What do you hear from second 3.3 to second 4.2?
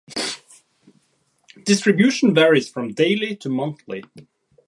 to monthly.